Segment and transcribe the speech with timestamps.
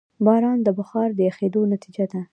[0.25, 2.21] باران د بخار د یخېدو نتیجه ده.